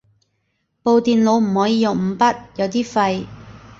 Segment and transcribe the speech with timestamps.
[0.81, 3.27] 部電腦唔可以用五筆，有啲廢